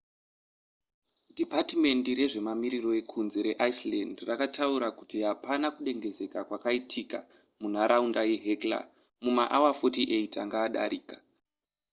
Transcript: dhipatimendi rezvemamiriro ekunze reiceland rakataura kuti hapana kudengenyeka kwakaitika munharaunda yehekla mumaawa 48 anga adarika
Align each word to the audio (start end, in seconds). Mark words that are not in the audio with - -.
dhipatimendi 1.35 2.11
rezvemamiriro 2.19 2.89
ekunze 3.01 3.39
reiceland 3.47 4.15
rakataura 4.29 4.87
kuti 4.97 5.17
hapana 5.27 5.67
kudengenyeka 5.75 6.39
kwakaitika 6.47 7.17
munharaunda 7.61 8.21
yehekla 8.31 8.79
mumaawa 9.23 9.71
48 9.79 10.37
anga 10.43 10.57
adarika 10.67 11.15